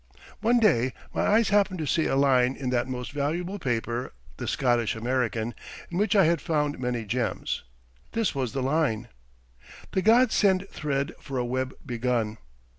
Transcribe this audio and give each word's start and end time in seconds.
One 0.39 0.59
day 0.59 0.93
my 1.13 1.27
eyes 1.27 1.49
happened 1.49 1.77
to 1.77 1.85
see 1.85 2.07
a 2.07 2.15
line 2.15 2.55
in 2.55 2.71
that 2.71 2.87
most 2.87 3.11
valuable 3.11 3.59
paper, 3.59 4.13
the 4.37 4.47
"Scottish 4.47 4.95
American," 4.95 5.53
in 5.91 5.99
which 5.99 6.15
I 6.15 6.25
had 6.25 6.41
found 6.41 6.79
many 6.79 7.05
gems. 7.05 7.61
This 8.13 8.33
was 8.33 8.53
the 8.53 8.63
line: 8.63 9.09
"The 9.91 10.01
gods 10.01 10.33
send 10.33 10.67
thread 10.69 11.13
for 11.19 11.37
a 11.37 11.45
web 11.45 11.75
begun." 11.85 12.39